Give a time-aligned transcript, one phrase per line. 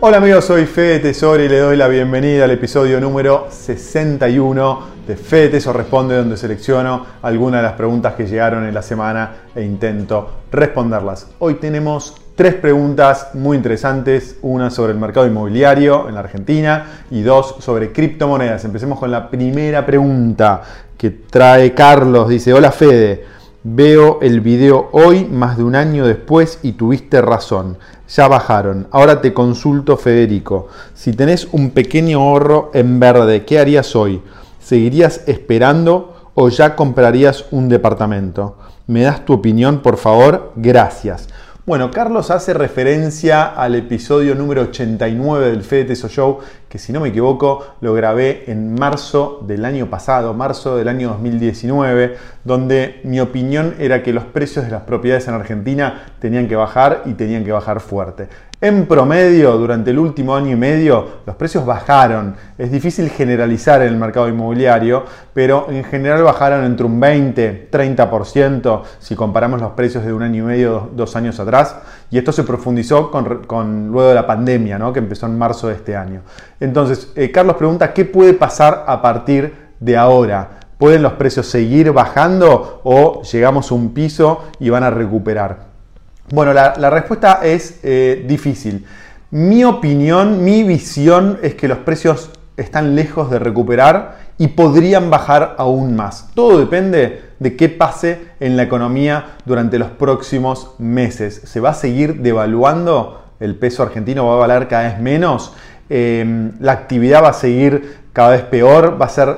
[0.00, 5.16] Hola amigos, soy Fede Tesoro y le doy la bienvenida al episodio número 61 de
[5.16, 9.64] Fede Tesoro Responde, donde selecciono algunas de las preguntas que llegaron en la semana e
[9.64, 11.26] intento responderlas.
[11.40, 17.22] Hoy tenemos tres preguntas muy interesantes, una sobre el mercado inmobiliario en la Argentina y
[17.22, 18.64] dos sobre criptomonedas.
[18.64, 20.62] Empecemos con la primera pregunta
[20.96, 23.37] que trae Carlos, dice, hola Fede.
[23.70, 27.76] Veo el video hoy, más de un año después, y tuviste razón.
[28.08, 28.88] Ya bajaron.
[28.90, 30.68] Ahora te consulto, Federico.
[30.94, 34.22] Si tenés un pequeño ahorro en verde, ¿qué harías hoy?
[34.58, 38.56] ¿Seguirías esperando o ya comprarías un departamento?
[38.86, 40.52] ¿Me das tu opinión, por favor?
[40.56, 41.28] Gracias.
[41.68, 47.00] Bueno, Carlos hace referencia al episodio número 89 del Fede Teso Show, que si no
[47.00, 53.20] me equivoco lo grabé en marzo del año pasado, marzo del año 2019, donde mi
[53.20, 57.44] opinión era que los precios de las propiedades en Argentina tenían que bajar y tenían
[57.44, 58.30] que bajar fuerte.
[58.60, 62.34] En promedio, durante el último año y medio, los precios bajaron.
[62.58, 68.82] Es difícil generalizar en el mercado inmobiliario, pero en general bajaron entre un 20, 30%
[68.98, 71.76] si comparamos los precios de un año y medio, dos años atrás.
[72.10, 74.92] Y esto se profundizó con, luego de la pandemia, ¿no?
[74.92, 76.22] que empezó en marzo de este año.
[76.58, 80.58] Entonces, eh, Carlos pregunta, ¿qué puede pasar a partir de ahora?
[80.78, 85.67] ¿Pueden los precios seguir bajando o llegamos a un piso y van a recuperar?
[86.30, 88.84] Bueno, la, respuesta es eh, difícil.
[89.30, 95.54] Mi opinión, mi visión es que los precios están lejos de recuperar y podrían bajar
[95.56, 96.28] aún más.
[96.34, 101.40] Todo depende de qué pase en la economía durante los próximos meses.
[101.44, 103.24] ¿Se va a seguir devaluando?
[103.40, 105.54] ¿El peso argentino va a valer cada vez menos?
[105.88, 109.00] Em, ¿La actividad va a seguir cada vez peor?
[109.00, 109.28] ¿Va a ser,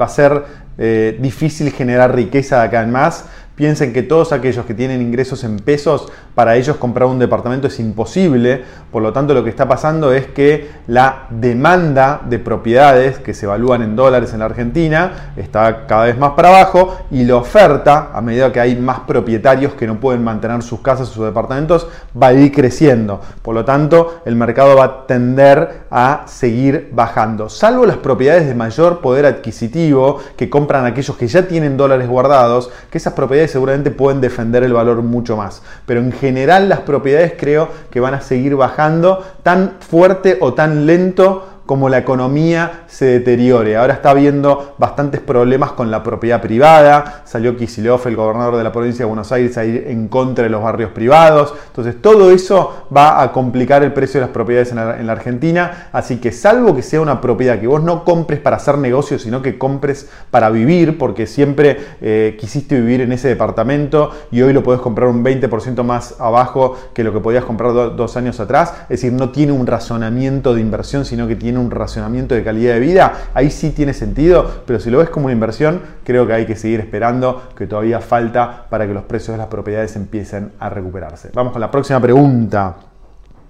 [0.00, 0.44] va a ser
[0.78, 3.24] eh, difícil generar riqueza de acá en más?
[3.56, 7.80] Piensen que todos aquellos que tienen ingresos en pesos, para ellos comprar un departamento es
[7.80, 8.62] imposible.
[8.92, 13.46] Por lo tanto, lo que está pasando es que la demanda de propiedades que se
[13.46, 18.10] evalúan en dólares en la Argentina está cada vez más para abajo y la oferta,
[18.12, 21.88] a medida que hay más propietarios que no pueden mantener sus casas o sus departamentos,
[22.20, 23.22] va a ir creciendo.
[23.40, 27.48] Por lo tanto, el mercado va a tender a seguir bajando.
[27.48, 32.70] Salvo las propiedades de mayor poder adquisitivo que compran aquellos que ya tienen dólares guardados,
[32.90, 35.62] que esas propiedades seguramente pueden defender el valor mucho más.
[35.86, 40.86] Pero en general las propiedades creo que van a seguir bajando tan fuerte o tan
[40.86, 43.76] lento como la economía se deteriore.
[43.76, 47.22] Ahora está habiendo bastantes problemas con la propiedad privada.
[47.24, 50.50] Salió Kicillof, el gobernador de la provincia de Buenos Aires, a ir en contra de
[50.50, 51.52] los barrios privados.
[51.66, 55.88] Entonces todo eso va a complicar el precio de las propiedades en la, Argentina.
[55.92, 59.42] Así que salvo que sea una propiedad que vos no compres para hacer negocios, sino
[59.42, 64.62] que compres para vivir, porque siempre eh, quisiste vivir en ese departamento y hoy lo
[64.62, 68.74] podés comprar un 20% más abajo que lo que podías comprar dos años atrás.
[68.82, 72.74] Es decir, no tiene un razonamiento de inversión, sino que tiene un racionamiento de calidad
[72.74, 76.32] de vida, ahí sí tiene sentido, pero si lo ves como una inversión, creo que
[76.32, 80.52] hay que seguir esperando, que todavía falta para que los precios de las propiedades empiecen
[80.58, 81.30] a recuperarse.
[81.34, 82.76] Vamos con la próxima pregunta,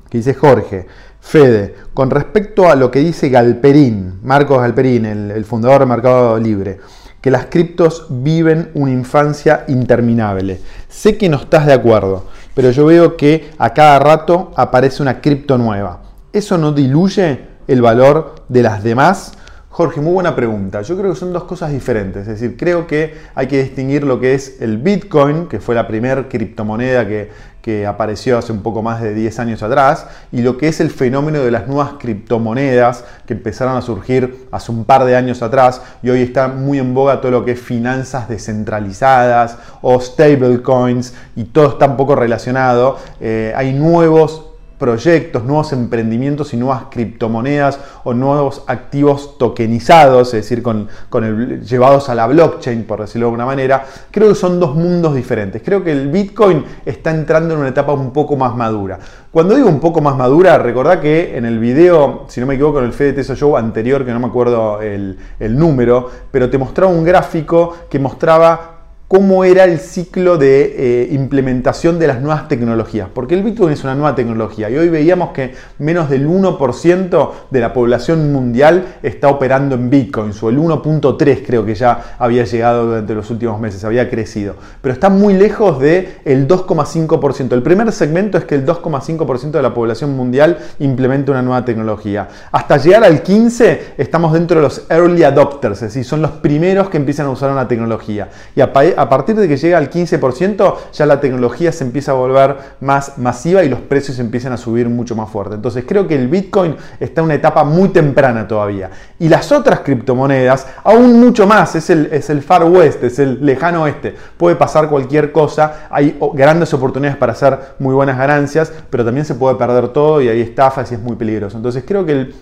[0.09, 0.87] que dice Jorge.
[1.27, 6.78] Fede, con respecto a lo que dice Galperín, Marcos Galperín, el, fundador de Mercado Libre,
[7.21, 10.61] que las criptos viven una infancia interminable.
[10.89, 15.21] Sé que no estás de acuerdo, pero yo veo que a cada rato aparece una
[15.21, 16.00] cripto nueva.
[16.33, 19.32] ¿Eso no diluye el valor de las demás?
[19.77, 20.81] Jorge, muy buena pregunta.
[20.81, 22.22] Yo creo que son dos cosas diferentes.
[22.22, 25.87] Es decir, creo que hay que distinguir lo que es el Bitcoin, que fue la
[25.87, 27.28] primera criptomoneda que,
[27.60, 30.88] que, apareció hace un poco más de 10 años atrás, y lo que es el
[30.88, 35.83] fenómeno de las nuevas criptomonedas que empezaron a surgir hace un par de años atrás
[36.03, 41.44] y hoy está muy en boga todo lo que es finanzas descentralizadas o stablecoins y
[41.44, 42.97] todo está un poco relacionado.
[43.21, 44.46] Eh, hay nuevos
[44.78, 50.88] proyectos, nuevos emprendimientos y nuevas criptomonedas o nuevos activos tokenizados, es decir, con,
[51.22, 55.15] el, llevados a la blockchain, por decirlo de alguna manera, creo que son dos mundos
[55.15, 55.62] diferentes.
[55.65, 58.98] Creo que el Bitcoin está entrando en una etapa un poco más madura.
[59.30, 62.78] Cuando digo un poco más madura, recordá que en el video, si no me equivoco,
[62.78, 66.59] en el Fede Teso Show anterior, que no me acuerdo el, el número, pero te
[66.59, 68.76] mostraba un gráfico que mostraba
[69.08, 73.84] cómo era el ciclo de eh, implementación de las nuevas tecnologías, porque el Bitcoin es
[73.84, 79.28] una nueva tecnología y hoy veíamos que menos del 1% de la población mundial está
[79.28, 83.84] operando en Bitcoin, o el 1.3 creo que ya había llegado durante los últimos meses,
[83.84, 87.53] había crecido, pero está muy lejos del el 2,5%.
[87.53, 92.28] El primer segmento es que el 2,5% de la población mundial implemente una nueva tecnología.
[92.50, 96.91] Hasta llegar al 15 estamos dentro de los early adopters, es decir, son los primeros
[96.91, 98.30] que empiezan a usar una tecnología.
[98.56, 102.15] Y a a partir de que llega al 15%, ya la tecnología se empieza a
[102.15, 105.54] volver más masiva y los precios empiezan a subir mucho más fuerte.
[105.54, 108.91] Entonces creo que el Bitcoin está en una etapa muy temprana todavía.
[109.19, 113.45] Y las otras criptomonedas, aún mucho más, es el, es el Far West, es el
[113.45, 114.15] lejano oeste.
[114.37, 119.34] Puede pasar cualquier cosa, hay grandes oportunidades para hacer muy buenas ganancias, pero también se
[119.34, 121.57] puede perder todo y hay estafas y es muy peligroso.
[121.57, 122.34] Entonces creo que el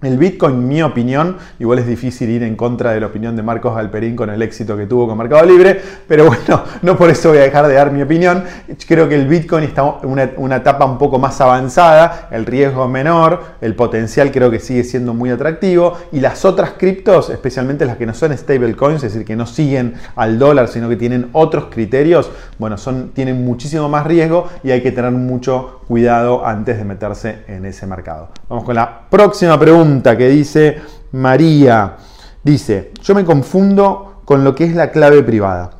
[0.00, 3.74] el Bitcoin, mi opinión, igual es difícil ir en contra de la opinión de Marcos
[3.74, 7.38] Galperín con el éxito que tuvo con Mercado Libre, pero bueno, no por eso voy
[7.38, 8.44] a dejar de dar mi opinión.
[8.86, 12.90] Creo que el Bitcoin está en una, etapa un poco más avanzada, el riesgo es
[12.90, 17.96] menor, el potencial creo que sigue siendo muy atractivo y las otras criptos, especialmente las
[17.96, 21.66] que no son stablecoins, es decir, que no siguen al dólar, sino que tienen otros
[21.70, 26.84] criterios, bueno, son, tienen muchísimo más riesgo y hay que tener mucho cuidado antes de
[26.84, 28.28] meterse en ese mercado.
[28.48, 30.78] Vamos con la próxima pregunta que dice
[31.12, 31.96] María.
[32.42, 35.70] Dice, yo me confundo con lo que es la clave privada.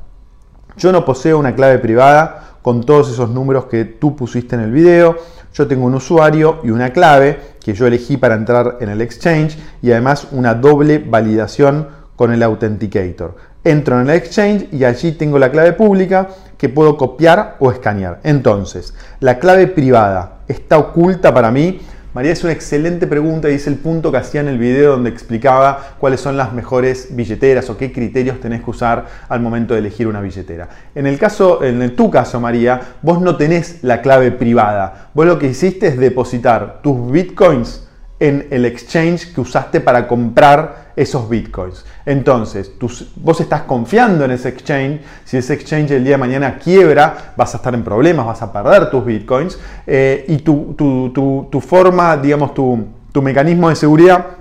[0.76, 4.72] Yo no poseo una clave privada con todos esos números que tú pusiste en el
[4.72, 5.16] video.
[5.52, 9.58] Yo tengo un usuario y una clave que yo elegí para entrar en el exchange
[9.82, 13.37] y además una doble validación con el Authenticator.
[13.64, 18.20] Entro en el exchange y allí tengo la clave pública que puedo copiar o escanear.
[18.22, 21.81] Entonces, la clave privada está oculta para mí.
[22.19, 25.09] María es una excelente pregunta y es el punto que hacía en el video donde
[25.09, 29.79] explicaba cuáles son las mejores billeteras o qué criterios tenés que usar al momento de
[29.79, 30.69] elegir una billetera.
[30.97, 35.11] En el caso, en tu caso, María, vos no tenés la clave privada.
[35.15, 37.88] Vos lo que hiciste es depositar tus bitcoins
[38.20, 41.85] en el exchange que usaste para comprar esos bitcoins.
[42.05, 42.73] Entonces,
[43.17, 45.00] vos estás confiando en ese exchange.
[45.25, 48.53] Si ese exchange el día de mañana quiebra, vas a estar en problemas, vas a
[48.53, 49.59] perder tus bitcoins.
[49.87, 54.38] Eh, y tu, tu, forma, digamos, tu, tu mecanismo de seguridad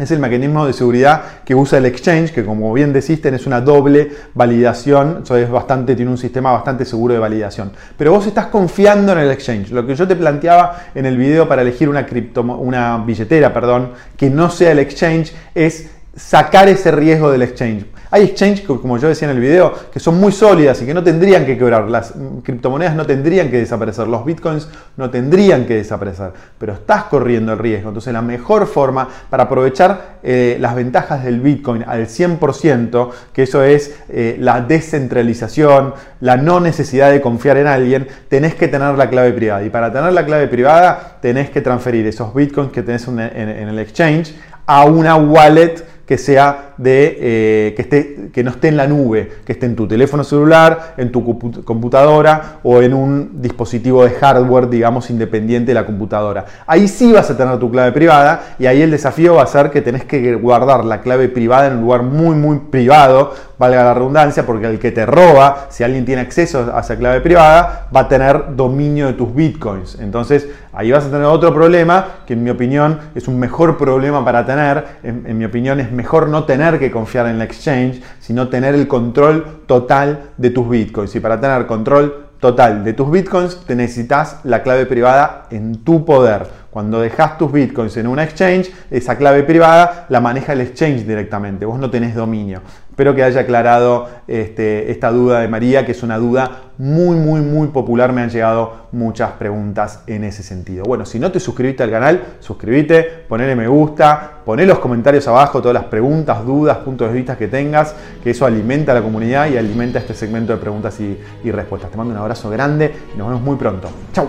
[0.00, 3.60] es el mecanismo de seguridad que usa el exchange, que como bien decís, es una
[3.60, 7.72] doble validación, es bastante, tiene un sistema bastante seguro de validación.
[7.96, 9.70] Pero vos estás confiando en el exchange.
[9.70, 13.92] Lo que yo te planteaba en el video para elegir una, cripto, una billetera perdón,
[14.16, 17.86] que no sea el exchange es sacar ese riesgo del exchange.
[18.12, 21.02] Hay exchanges, como yo decía en el video, que son muy sólidas y que no
[21.02, 21.88] tendrían que quebrar.
[21.88, 22.12] Las
[22.42, 27.58] criptomonedas no tendrían que desaparecer, los bitcoins no tendrían que desaparecer, pero estás corriendo el
[27.58, 27.90] riesgo.
[27.90, 33.62] Entonces la mejor forma para aprovechar eh, las ventajas del bitcoin al 100%, que eso
[33.62, 39.08] es eh, la descentralización, la no necesidad de confiar en alguien, tenés que tener la
[39.08, 39.62] clave privada.
[39.62, 43.78] Y para tener la clave privada, tenés que transferir esos bitcoins que tenés en el
[43.78, 44.34] exchange
[44.66, 49.30] a una wallet que sea de eh, que, esté, que no esté en la nube,
[49.46, 54.68] que esté en tu teléfono celular, en tu computadora o en un dispositivo de hardware,
[54.68, 56.46] digamos, independiente de la computadora.
[56.66, 59.70] Ahí sí vas a tener tu clave privada y ahí el desafío va a ser
[59.70, 63.94] que tenés que guardar la clave privada en un lugar muy, muy privado, valga la
[63.94, 68.00] redundancia, porque el que te roba, si alguien tiene acceso a esa clave privada, va
[68.00, 69.98] a tener dominio de tus bitcoins.
[70.00, 74.24] Entonces, ahí vas a tener otro problema, que en mi opinión es un mejor problema
[74.24, 74.84] para tener.
[75.02, 78.74] En, en mi opinión es mejor no tener que confiar en la exchange, sino tener
[78.74, 81.14] el control total de tus bitcoins.
[81.14, 86.04] Y para tener control total de tus bitcoins, te necesitas la clave privada en tu
[86.04, 86.59] poder.
[86.70, 91.64] Cuando dejas tus bitcoins en una exchange, esa clave privada la maneja el exchange directamente,
[91.64, 92.62] vos no tenés dominio.
[92.90, 97.40] Espero que haya aclarado este, esta duda de María, que es una duda muy, muy,
[97.40, 98.12] muy popular.
[98.12, 100.84] Me han llegado muchas preguntas en ese sentido.
[100.84, 105.62] Bueno, si no te suscribiste al canal, suscríbete, ponele me gusta, poné los comentarios abajo
[105.62, 109.48] todas las preguntas, dudas, puntos de vista que tengas, que eso alimenta a la comunidad
[109.48, 111.90] y alimenta este segmento de preguntas y, y respuestas.
[111.90, 113.88] Te mando un abrazo grande y nos vemos muy pronto.
[114.12, 114.28] Chau.